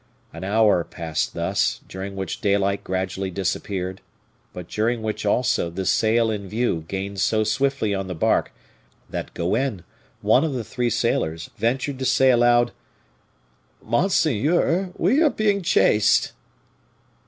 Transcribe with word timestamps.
An 0.33 0.43
hour 0.43 0.83
passed 0.83 1.35
thus, 1.35 1.81
during 1.87 2.15
which 2.15 2.41
daylight 2.41 2.83
gradually 2.83 3.29
disappeared, 3.29 4.01
but 4.51 4.67
during 4.67 5.03
which 5.03 5.27
also 5.27 5.69
the 5.69 5.85
sail 5.85 6.31
in 6.31 6.47
view 6.49 6.85
gained 6.87 7.21
so 7.21 7.43
swiftly 7.43 7.93
on 7.93 8.07
the 8.07 8.15
bark, 8.15 8.51
that 9.11 9.31
Goenne, 9.35 9.83
one 10.21 10.43
of 10.43 10.53
the 10.53 10.63
three 10.63 10.89
sailors, 10.89 11.51
ventured 11.55 11.99
to 11.99 12.05
say 12.05 12.31
aloud: 12.31 12.71
"Monseigneur, 13.79 14.91
we 14.97 15.21
are 15.21 15.29
being 15.29 15.61
chased!" 15.61 16.33